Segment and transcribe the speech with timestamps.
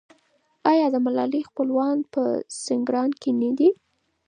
[0.71, 2.23] آیا د ملالۍ خپلوان په
[2.63, 3.69] سینګران کې دي؟